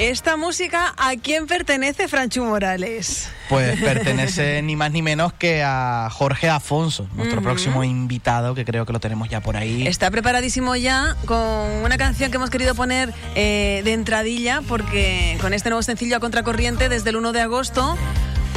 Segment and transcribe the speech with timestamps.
[0.00, 3.30] ¿Esta música a quién pertenece, Franchu Morales?
[3.50, 8.86] Pues pertenece ni más ni menos que a Jorge Afonso, nuestro próximo invitado, que creo
[8.86, 9.86] que lo tenemos ya por ahí.
[9.86, 15.52] Está preparadísimo ya con una canción que hemos querido poner eh, de entradilla, porque con
[15.52, 17.98] este nuevo sencillo a contracorriente, desde el 1 de agosto,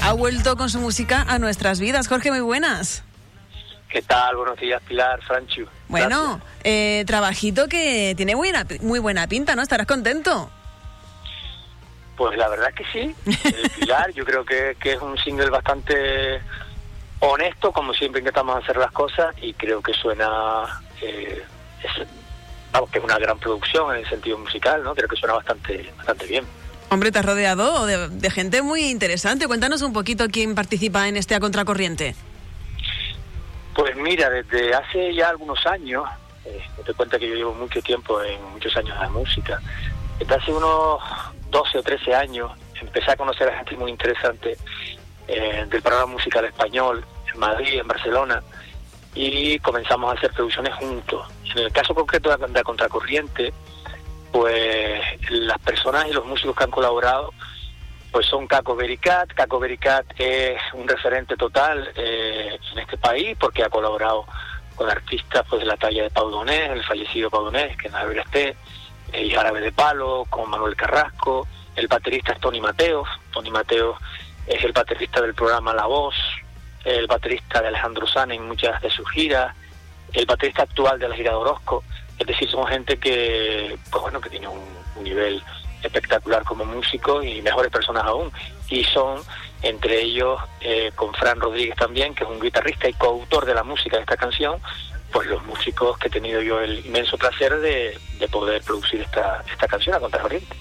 [0.01, 2.07] ha vuelto con su música a nuestras vidas.
[2.07, 3.03] Jorge, muy buenas.
[3.89, 4.37] ¿Qué tal?
[4.37, 5.65] Buenos días, Pilar, Franchu.
[5.89, 9.61] Bueno, eh, trabajito que tiene buena, muy buena pinta, ¿no?
[9.61, 10.49] ¿Estarás contento?
[12.15, 13.15] Pues la verdad que sí.
[13.25, 16.41] El Pilar, yo creo que, es un single bastante
[17.19, 20.81] honesto, como siempre intentamos hacer las cosas, y creo que suena.
[21.01, 21.43] Eh,
[21.83, 22.07] es,
[22.71, 24.93] vamos, que es una gran producción en el sentido musical, ¿no?
[24.93, 26.45] Creo que suena bastante, bastante bien.
[26.93, 29.47] Hombre, te has rodeado de, gente muy interesante.
[29.47, 32.15] Cuéntanos un poquito quién participa en este A Contracorriente.
[33.73, 36.05] Pues mira, desde hace ya algunos años,
[36.45, 39.59] eh, te cuenta que yo llevo mucho tiempo en muchos años de música,
[40.19, 41.01] desde hace unos
[41.53, 42.51] 12 o 13 años
[42.81, 44.57] empecé a conocer a gente muy interesante
[45.27, 48.43] eh, del programa musical español en Madrid, en Barcelona,
[49.15, 51.25] y comenzamos a hacer producciones juntos.
[51.55, 53.53] En el caso concreto de, de Contracorriente,
[54.31, 57.31] pues las personas y los músicos que han colaborado
[58.11, 59.31] pues son Caco Bericat.
[59.33, 64.25] Caco Bericat es un referente total eh, en este país porque ha colaborado
[64.75, 67.93] con artistas pues de la talla de Pau Donés, el fallecido Pau Donés, que en
[67.93, 68.55] la esté,
[69.11, 73.97] y Árabe de Palo, con Manuel Carrasco, el baterista es Tony Mateos, Tony Mateos
[74.47, 76.15] es el baterista del programa La Voz,
[76.83, 79.55] el baterista de Alejandro Sana en muchas de sus giras,
[80.13, 81.83] el baterista actual de la gira de Orozco,
[82.19, 85.41] es decir, son gente que, pues bueno, que tiene un, nivel
[85.81, 88.31] espectacular como músico y mejores personas aún.
[88.69, 89.19] Y son,
[89.61, 93.63] entre ellos, eh, con Fran Rodríguez también, que es un guitarrista y coautor de la
[93.63, 94.61] música de esta canción,
[95.13, 97.97] pues los músicos que he tenido yo el inmenso placer de,
[98.31, 100.55] poder producir esta, esta canción a contracorriente.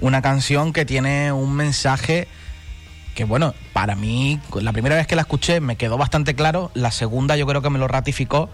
[0.00, 2.28] Una canción que tiene un mensaje
[3.14, 6.90] que bueno, para mí, la primera vez que la escuché me quedó bastante claro, la
[6.90, 8.48] segunda yo creo que me lo ratificó,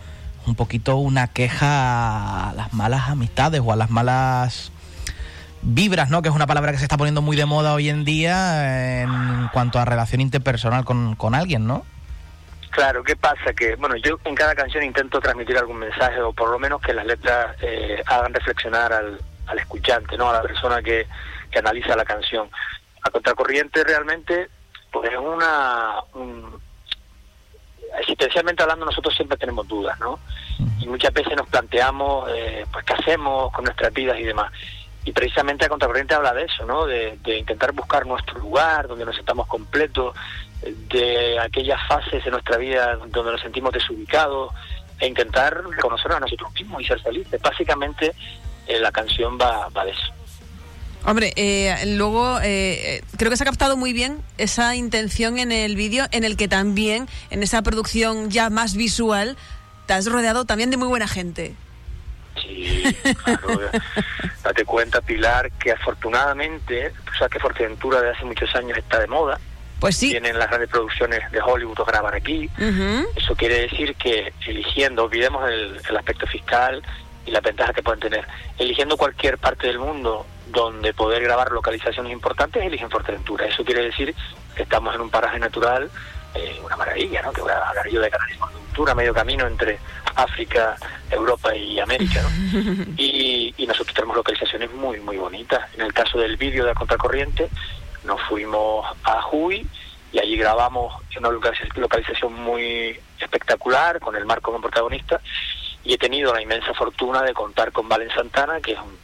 [0.46, 4.72] un poquito una queja a las malas amistades o a las malas
[5.62, 6.22] vibras, ¿no?
[6.22, 9.48] Que es una palabra que se está poniendo muy de moda hoy en día en
[9.52, 11.84] cuanto a relación interpersonal con, con alguien, ¿no?
[12.76, 13.54] Claro, ¿qué pasa?
[13.54, 16.92] Que, bueno, yo en cada canción intento transmitir algún mensaje o por lo menos que
[16.92, 20.28] las letras eh, hagan reflexionar al, al, escuchante, ¿no?
[20.28, 21.06] A la persona que,
[21.50, 22.50] que analiza la canción.
[23.00, 24.50] A contracorriente realmente,
[24.92, 26.02] pues es una...
[27.98, 30.18] existencialmente hablando nosotros siempre tenemos dudas, ¿no?
[30.78, 34.52] Y muchas veces nos planteamos, eh, pues, qué hacemos con nuestras vidas y demás.
[35.06, 36.84] Y precisamente a Contracorriente habla de eso, ¿no?
[36.84, 40.14] De, de, intentar buscar nuestro lugar, donde nos sentamos completos,
[40.62, 44.52] de aquellas fases de nuestra vida donde nos sentimos desubicados
[44.98, 47.40] e intentar reconocernos a nosotros mismos y ser felices.
[47.40, 48.14] Básicamente
[48.66, 50.12] eh, la canción va, va de eso.
[51.04, 55.76] Hombre, eh, luego eh, creo que se ha captado muy bien esa intención en el
[55.76, 59.36] vídeo, en el que también, en esa producción ya más visual,
[59.86, 61.54] te has rodeado también de muy buena gente.
[62.42, 62.82] Sí,
[63.24, 63.60] claro.
[64.42, 69.06] Date cuenta, Pilar, que afortunadamente, o sea, que Fortentura de hace muchos años está de
[69.06, 69.38] moda.
[69.80, 70.10] Pues sí.
[70.10, 72.48] Tienen las grandes producciones de Hollywood o grabar aquí.
[73.14, 76.82] Eso quiere decir que eligiendo, olvidemos el, aspecto fiscal
[77.26, 78.26] y la ventaja que pueden tener,
[78.58, 83.46] eligiendo cualquier parte del mundo donde poder grabar localizaciones importantes, eligen Fortentura.
[83.46, 84.14] Eso quiere decir
[84.54, 85.90] que estamos en un paraje natural,
[86.34, 87.32] eh, una maravilla, ¿no?
[87.32, 88.38] Que voy a hablar yo de Canarias,
[88.94, 89.78] medio camino entre
[90.14, 90.76] África,
[91.10, 92.84] Europa y América, ¿no?
[92.96, 95.62] y, y nosotros tenemos localizaciones muy, muy bonitas.
[95.74, 97.50] En el caso del vídeo de la contracorriente,
[98.06, 99.66] nos fuimos a Juy
[100.12, 105.20] y allí grabamos una localización muy espectacular con el marco como protagonista
[105.84, 108.96] y he tenido la inmensa fortuna de contar con Valen Santana que es un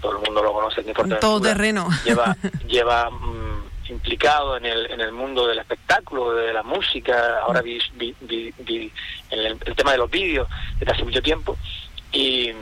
[0.00, 2.36] todo el mundo lo conoce en todo terreno lleva
[2.68, 7.80] lleva mm, implicado en el en el mundo del espectáculo de la música ahora vi,
[7.96, 8.92] vi,
[9.30, 10.48] en el, tema de los vídeos
[10.78, 11.56] desde hace mucho tiempo
[12.12, 12.52] y,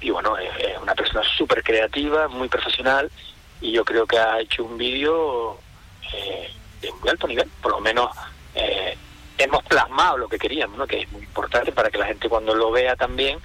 [0.00, 3.10] y bueno es una persona súper creativa muy profesional
[3.62, 5.56] y yo creo que ha hecho un vídeo
[6.12, 6.50] eh,
[6.82, 8.10] de muy alto nivel, por lo menos
[8.54, 8.96] eh,
[9.38, 10.86] hemos plasmado lo que queríamos, ¿no?
[10.86, 13.38] que es muy importante para que la gente cuando lo vea también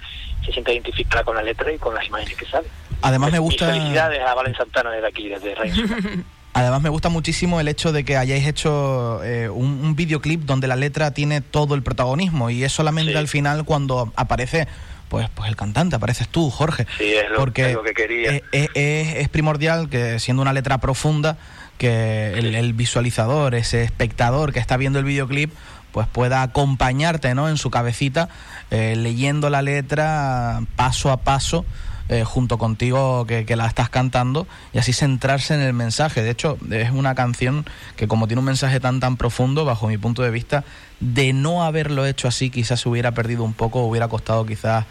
[0.44, 2.70] se sienta identificada con la letra y con las imágenes que salen.
[3.00, 3.66] Además me gusta...
[3.66, 5.72] felicidades a Valen Santana desde aquí, desde Rey.
[6.54, 10.74] Además me gusta muchísimo el hecho de que hayáis hecho eh, un, videoclip donde la
[10.74, 14.66] letra tiene todo el protagonismo y es solamente al final cuando aparece
[15.08, 16.86] pues, pues el cantante, apareces tú, Jorge.
[16.98, 18.40] Sí, es lo, porque que quería.
[18.52, 21.36] Es, es, primordial que siendo una letra profunda,
[21.78, 25.52] que el, visualizador, ese espectador que está viendo el videoclip,
[25.92, 27.48] pues pueda acompañarte ¿no?
[27.48, 28.28] en su cabecita,
[28.70, 31.64] eh, leyendo la letra paso a paso.
[32.08, 36.22] Eh, junto contigo que, que, la estás cantando y así centrarse en el mensaje.
[36.22, 37.66] De hecho, es una canción
[37.96, 40.64] que como tiene un mensaje tan tan profundo, bajo mi punto de vista,
[41.00, 44.86] de no haberlo hecho así quizás se hubiera perdido un poco, hubiera costado quizás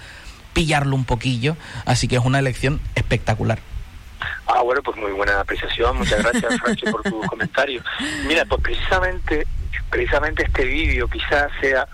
[0.54, 1.56] pillarlo un poquillo.
[1.86, 3.60] Así que es una elección espectacular.
[4.48, 5.98] Ah, bueno, pues muy buena apreciación.
[5.98, 7.84] Muchas gracias, Franchi, por tu comentario.
[8.26, 9.46] Mira, pues precisamente,
[9.90, 11.88] precisamente este vídeo quizás sea,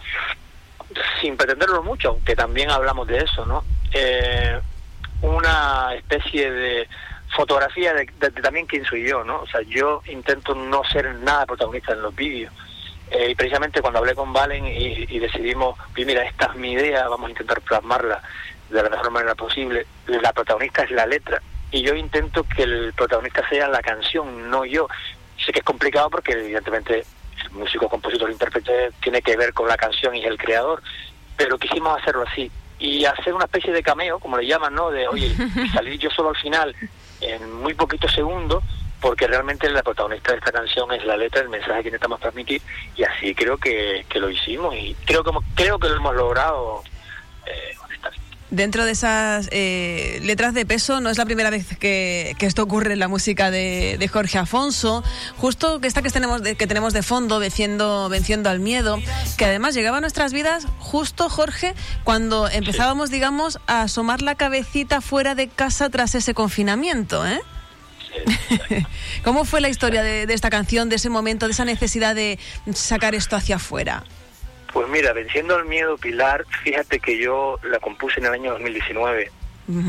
[1.22, 3.64] sin pretenderlo mucho, aunque también hablamos de eso, ¿no?
[3.94, 4.60] Eh,
[5.24, 6.88] una especie de
[7.36, 8.06] fotografía de,
[8.42, 9.42] también quién soy yo, ¿no?
[9.42, 12.54] O sea, yo intento no ser nada protagonista en los vídeos.
[13.10, 17.28] Eh, y precisamente cuando hablé con Valen y, decidimos, mira, esta es mi idea, vamos
[17.28, 18.22] a intentar plasmarla
[18.70, 19.86] de la mejor manera posible.
[20.08, 21.42] La protagonista es la letra
[21.72, 24.88] y yo intento que el protagonista sea la canción, no yo.
[25.44, 27.06] Sé que es complicado porque evidentemente
[27.44, 30.82] el músico, compositor, intérprete tiene que ver con la canción y el creador,
[31.38, 32.52] pero quisimos hacerlo así
[32.84, 34.92] y hacer una especie de cameo, como le llaman, ¿no?
[34.92, 35.34] De, oye,
[35.74, 36.76] salir yo solo al final
[37.22, 38.62] en muy poquitos segundos
[39.00, 42.62] porque realmente la protagonista de esta canción es la letra, el mensaje que intentamos transmitir
[42.98, 46.84] y así creo que, que lo hicimos y creo, como, creo que lo hemos logrado
[47.46, 47.74] eh,
[48.54, 52.94] dentro de esas eh, letras de peso, no es la primera vez que, esto ocurre
[52.94, 55.04] en la música de, Jorge Afonso.
[55.38, 59.00] Justo que esta que tenemos de, que tenemos de fondo, venciendo, venciendo al miedo,
[59.38, 61.74] que además llegaba a nuestras vidas justo, Jorge,
[62.04, 67.42] cuando empezábamos, digamos, a asomar la cabecita fuera de casa tras ese confinamiento, ¿eh?
[69.24, 72.38] ¿Cómo fue la historia de, de esta canción, de ese momento, de esa necesidad de
[72.72, 74.04] sacar esto hacia afuera?
[74.94, 79.32] Mira, Venciendo el Miedo, Pilar, fíjate que yo la compuse en el año 2019,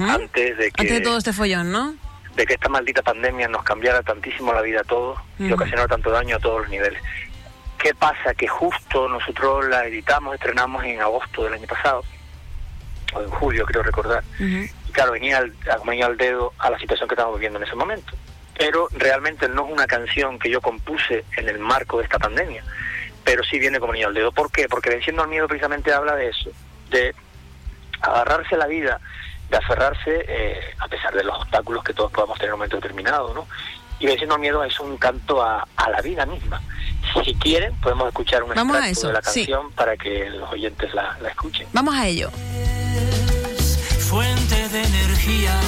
[0.08, 0.80] antes de que...
[0.80, 1.94] Antes de todo este follón, ¿no?
[2.34, 6.10] De que esta maldita pandemia nos cambiara tantísimo la vida a todos y ocasionara tanto
[6.10, 7.02] daño a todos los niveles.
[7.76, 8.32] ¿Qué pasa?
[8.32, 12.02] Que justo nosotros la editamos, estrenamos en agosto del año pasado,
[13.12, 15.52] o en julio creo recordar, y claro, venía al,
[15.84, 18.16] venía al dedo a la situación que estamos viviendo en ese momento.
[18.56, 22.64] Pero realmente no es una canción que yo compuse en el marco de esta pandemia,
[23.24, 24.32] pero sí viene como niño al dedo.
[24.32, 24.68] ¿Por qué?
[24.68, 26.50] Porque Venciendo al Miedo precisamente habla de eso,
[26.90, 27.14] de
[28.00, 29.00] agarrarse a la vida,
[29.50, 32.76] de aferrarse eh, a pesar de los obstáculos que todos podamos tener en un momento
[32.76, 33.46] determinado, ¿no?
[33.98, 36.60] Y Venciendo al Miedo es un canto a, la vida misma.
[37.24, 41.28] Si quieren, podemos escuchar un extracto de la canción para que los oyentes la, la
[41.28, 41.66] escuchen.
[41.72, 42.30] Vamos a ello.
[44.08, 45.58] Fuente de energía,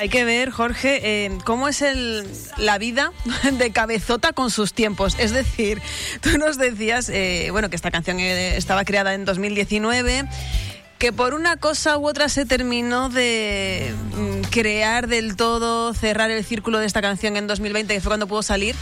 [0.00, 2.26] Hay que ver, Jorge, eh, cómo es el,
[2.56, 3.12] la vida
[3.52, 5.14] de Cabezota con sus tiempos.
[5.18, 5.82] Es decir,
[6.22, 10.26] tú nos decías, eh, bueno, que esta canción eh, estaba creada en 2019
[11.00, 16.44] que por una cosa u otra se terminó de mm, crear del todo, cerrar el
[16.44, 18.76] círculo de esta canción en 2020, que fue cuando pudo salir.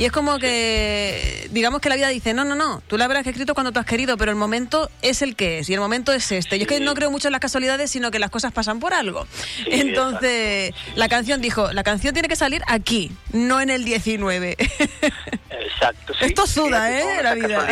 [0.00, 3.24] Y es como que, digamos que la vida dice, no, no, no, tú la habrás
[3.24, 6.12] escrito cuando tú has querido, pero el momento es el que es y el momento
[6.12, 6.56] es este.
[6.56, 8.92] Y es que no creo mucho en las casualidades, sino que las cosas pasan por
[8.92, 9.28] algo.
[9.66, 14.56] Entonces, la canción dijo, la canción tiene que salir aquí, no en el 19.
[15.50, 16.14] Exacto.
[16.18, 16.24] Sí.
[16.24, 17.22] Esto suda, ¿eh?
[17.22, 17.68] La vida.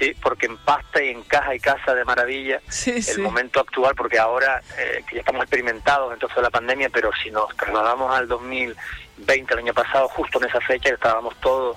[0.00, 2.60] sí, porque empasta y encaja y casa de maravilla
[2.96, 7.10] el momento actual, porque ahora eh, que ya estamos experimentados en de la pandemia, pero
[7.22, 11.76] si nos trasladamos al 2020, el año pasado, justo en esa fecha, estábamos todos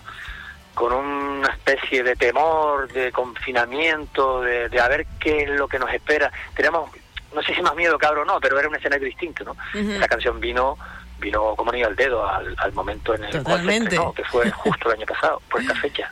[0.73, 5.79] con una especie de temor, de confinamiento, de, de a ver qué es lo que
[5.79, 6.31] nos espera.
[6.55, 6.89] Tenemos,
[7.33, 9.55] no sé si más miedo, cabrón, no, pero era un escenario distinto, ¿no?
[9.73, 10.77] Esa canción vino
[11.21, 13.63] vino como niño al dedo al, momento en el cual
[14.15, 16.11] que fue justo el año pasado, por esta fecha.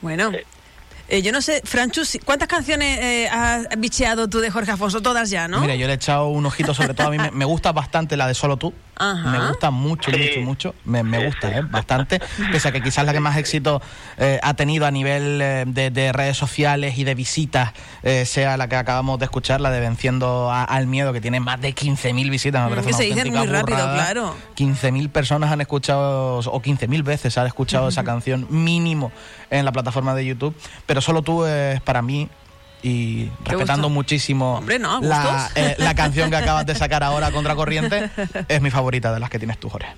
[0.00, 0.46] Bueno, eh,
[1.08, 5.00] yo no sé, Franchus, ¿cuántas canciones eh, has bicheado tú de Jorge Afonso?
[5.00, 5.60] Todas ya, ¿no?
[5.60, 7.08] Mira, yo le he echado un ojito sobre todo.
[7.08, 8.74] A mí me, gusta bastante la de Solo tú.
[8.98, 10.74] Me gusta mucho, mucho, mucho.
[10.84, 11.62] Me, gusta, ¿eh?
[11.62, 12.20] Bastante.
[12.50, 13.82] Pese a que quizás la que más éxito
[14.16, 17.72] eh, ha tenido a nivel de, redes sociales y de visitas
[18.24, 21.74] sea la que acabamos de escuchar, la de Venciendo al Miedo, que tiene más de
[21.74, 22.64] 15.000 visitas.
[22.64, 24.34] Me parece que se dicen muy rápido, claro.
[24.56, 29.12] 15.000 personas han escuchado, o 15.000 veces han escuchado esa canción mínimo
[29.50, 30.56] en la plataforma de YouTube.
[30.86, 32.28] Pero solo tú es para mí
[32.82, 38.10] y respetando muchísimo Hombre, no, la, eh, la canción que acabas de sacar ahora, Contracorriente,
[38.48, 39.88] es mi favorita de las que tienes tú, Jorge.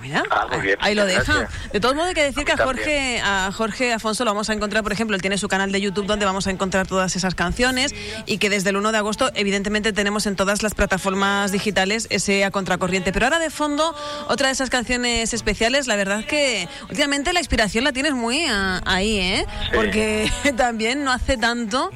[0.00, 1.22] Mira, Ah, muy bien, ahí lo deja.
[1.22, 1.72] gracias.
[1.72, 4.48] De todos modos hay que decir A que a Jorge, a Jorge Afonso lo vamos
[4.50, 7.16] a encontrar, por ejemplo, él tiene su canal de YouTube donde vamos a encontrar todas
[7.16, 7.94] esas canciones
[8.26, 12.44] y que desde el 1 de agosto evidentemente tenemos en todas las plataformas digitales ese
[12.44, 13.12] a contracorriente.
[13.12, 13.94] Pero ahora de fondo,
[14.28, 18.80] otra de esas canciones especiales, la verdad que últimamente la inspiración la tienes muy ah,
[18.84, 19.46] ahí, ¿eh?
[19.48, 19.70] Sí.
[19.74, 21.90] Porque también no hace tanto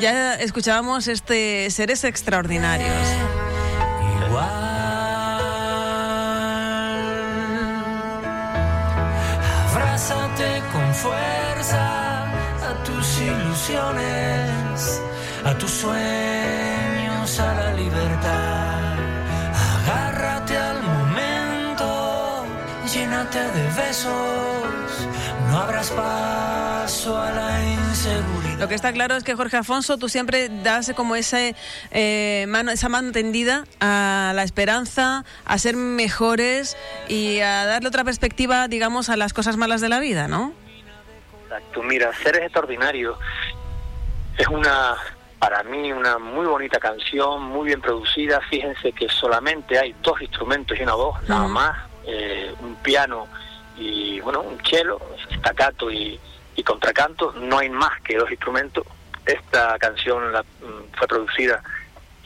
[0.00, 2.90] ya escuchábamos este Seres Extraordinarios.
[4.28, 4.65] Abrázate
[13.56, 15.00] ilusiones,
[15.44, 18.98] a tus sueños, a la libertad.
[19.80, 22.44] Agárrate al momento,
[22.92, 25.08] llénate de besos,
[25.48, 28.58] no abras paso a la inseguridad.
[28.58, 31.54] Lo que está claro es que Jorge Afonso, tú siempre das como ese,
[31.92, 36.76] eh, mano, esa mano tendida a la esperanza, a ser mejores
[37.08, 40.65] y a darle otra perspectiva, digamos, a las cosas malas de la vida, ¿no?
[41.56, 43.18] Exacto, mira, Seres Extraordinarios
[44.36, 44.94] es una,
[45.38, 48.40] para mí, una muy bonita canción, muy bien producida.
[48.50, 53.26] Fíjense que solamente hay dos instrumentos y una voz, nada más, eh, un piano
[53.78, 55.00] y, bueno, un cello,
[55.38, 56.20] staccato y,
[56.56, 57.32] y contracanto.
[57.32, 58.84] No hay más que dos instrumentos.
[59.24, 61.62] Esta canción la- mm, fue producida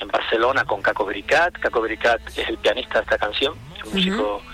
[0.00, 1.56] en Barcelona con Caco Bericat.
[1.60, 4.49] Caco Bericat es el pianista de esta canción, es un músico eh,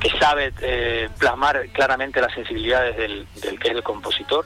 [0.00, 4.44] que sabe eh, plasmar claramente las sensibilidades del, del que es el compositor.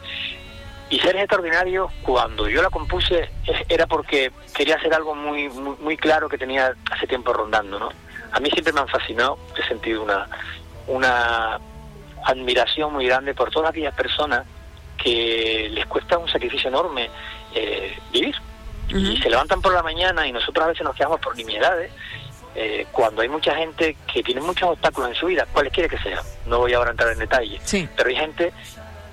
[0.89, 3.29] Y Seres Extraordinarios, cuando yo la compuse,
[3.69, 7.91] era porque quería hacer algo muy, muy, muy claro que tenía hace tiempo rondando, ¿no?
[8.31, 10.29] A mí siempre me han fascinado, he sentido una,
[10.87, 11.59] una
[12.25, 14.47] admiración muy grande por todas aquellas personas
[14.97, 17.11] que les cuesta un sacrificio enorme
[17.55, 18.35] eh, vivir.
[18.89, 21.91] Y se levantan por la mañana y nosotros a veces nos quedamos por nimiedades
[22.59, 26.23] eh, cuando hay mucha gente que tiene muchos obstáculos en su vida, cualesquiera que sea.
[26.47, 27.61] No voy ahora a entrar en detalle.
[27.63, 27.87] Sí.
[27.95, 28.53] Pero hay gente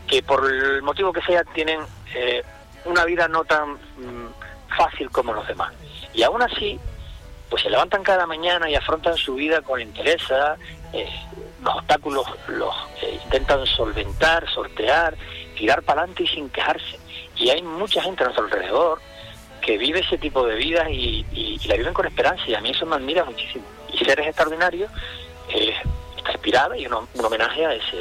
[0.08, 1.82] que por el motivo que sea tienen
[2.16, 2.42] eh,
[2.86, 4.30] una vida no tan mm,
[4.78, 5.74] fácil como los demás.
[6.14, 6.80] Y aún así,
[7.50, 10.24] pues se levantan cada mañana y afrontan su vida con interés,
[10.94, 11.10] eh,
[11.62, 15.18] los obstáculos los eh, intentan solventar, sortear,
[15.58, 16.98] tirar para adelante y sin quejarse.
[17.36, 19.00] Y hay mucha gente a nuestro alrededor
[19.66, 22.72] que vive ese tipo de vida y, y- la viven con esperanza y a mí
[22.72, 23.64] eso me admira muchísimo.
[23.94, 24.92] Y Seres Extraordinarios
[25.50, 25.74] eh,
[26.18, 27.98] está inspirada y un, un homenaje a, ese,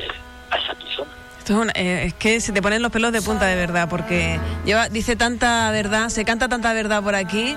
[0.51, 1.11] a esa persona.
[1.39, 4.39] Esto eh, es que se te ponen los pelos de punta de verdad, porque
[4.91, 7.57] dice tanta verdad, se canta tanta verdad por aquí,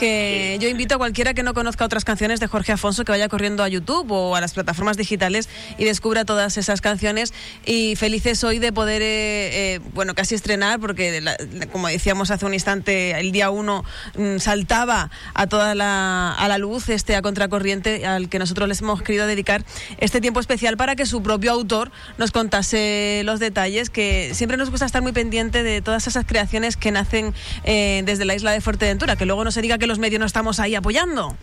[0.00, 3.28] que yo invito a cualquiera que no conozca otras canciones de Jorge Afonso que vaya
[3.28, 7.34] corriendo a YouTube o a las plataformas digitales y descubra todas esas canciones.
[7.66, 11.36] Y felices hoy de poder, eh, eh, bueno, casi estrenar, porque la-
[11.70, 13.84] como decíamos hace un instante, el día uno
[14.16, 18.80] mm, saltaba a toda la, a la luz este a contracorriente al que nosotros les
[18.80, 19.64] hemos querido dedicar
[19.98, 24.70] este tiempo especial para que su propio autor nos contase los detalles, que siempre nos
[24.70, 28.62] gusta estar muy pendiente de todas esas creaciones que nacen eh, desde la isla de
[28.62, 31.36] Fuerteventura, que luego no se diga que los medios no estamos ahí apoyando.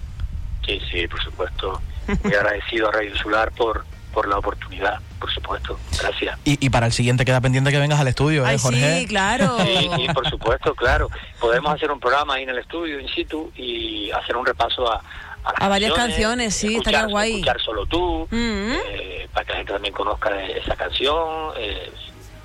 [0.66, 1.82] Sí, sí, por supuesto.
[2.24, 5.78] Muy agradecido a Radio Insular por, por la oportunidad, por supuesto.
[6.02, 6.38] Gracias.
[6.46, 9.00] Y, y para el siguiente queda pendiente que vengas al estudio, ¿eh, Ay, Jorge?
[9.02, 9.58] sí, claro.
[9.64, 11.10] Sí, sí, por supuesto, claro.
[11.40, 15.02] Podemos hacer un programa ahí en el estudio, in situ, y hacer un repaso a,
[15.44, 17.34] a, A varias canciones, sí, escuchar, estaría guay.
[17.36, 18.72] Escuchar solo tú, Mm.
[18.92, 21.52] eh, para que la gente también conozca esa canción.
[21.58, 21.92] eh,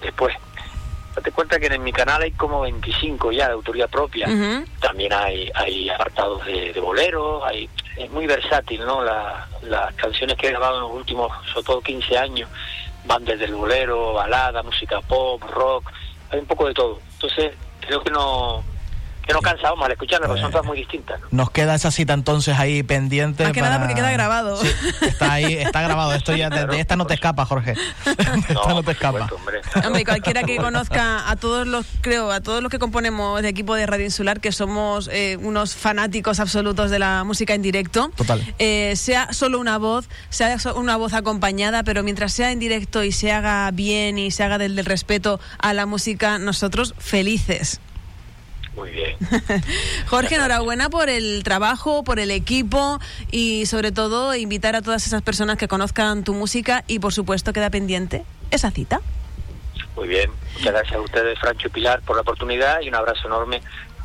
[0.02, 0.34] después,
[1.14, 4.26] date cuenta que en mi canal hay como 25 ya de autoría propia.
[4.80, 9.02] También hay, hay apartados de, de boleros, hay, es muy versátil, ¿no?
[9.02, 12.48] La- las canciones que he grabado en los últimos, sobre todo 15 años,
[13.04, 15.90] van desde el bolero, balada, música pop, rock,
[16.30, 16.98] hay un poco de todo.
[17.14, 18.64] Entonces, creo que no
[19.32, 21.20] que no cansábamos al escucharlas, porque son todas muy distintas.
[21.20, 21.26] ¿no?
[21.30, 23.44] Nos queda esa cita entonces ahí pendiente.
[23.44, 24.56] Más que nada para- porque queda grabado.
[24.56, 24.68] Sí,
[25.02, 26.12] está ahí, está grabado.
[26.14, 27.74] Esto ya, de, de esta no te escapa, Jorge.
[27.74, 28.12] De
[28.48, 29.28] esta no te escapa.
[29.28, 29.36] supuesto,
[29.86, 30.04] hombre.
[30.04, 33.86] Cualquiera que conozca a todos los, creo, a todos los que componemos de equipo de
[33.86, 38.10] Radio Insular, que somos eh, unos fanáticos absolutos de la música en directo.
[38.16, 38.42] Total.
[38.58, 43.12] Eh, sea solo una voz, sea una voz acompañada, pero mientras sea en directo y
[43.12, 47.80] se haga bien y se haga del, del respeto a la música, nosotros felices.
[48.76, 49.16] Muy bien.
[50.06, 53.00] Jorge, enhorabuena por el trabajo, por el equipo
[53.30, 57.52] y sobre todo invitar a todas esas personas que conozcan tu música y por supuesto
[57.52, 59.00] queda pendiente esa cita.
[59.96, 60.30] Muy bien.
[60.54, 63.60] Muchas gracias a ustedes, Francho y Pilar, por la oportunidad y un abrazo enorme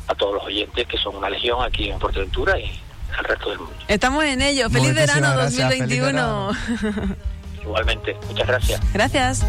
[0.06, 2.80] a todos los oyentes que son una legión aquí en Fuerteventura y
[3.16, 3.74] al resto del mundo.
[3.88, 4.68] Estamos en ello.
[4.70, 6.50] Feliz Muchísimas verano gracias, feliz 2021.
[7.62, 8.80] Igualmente, muchas gracias.
[8.92, 9.44] Gracias.